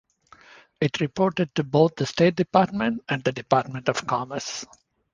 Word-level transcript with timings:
It 0.79 0.99
reported 0.99 1.53
to 1.53 1.63
both 1.63 1.95
the 1.95 2.07
State 2.07 2.35
Department 2.35 3.03
and 3.07 3.23
the 3.23 3.31
Department 3.31 3.87
of 3.87 4.07
Commerce. 4.07 4.65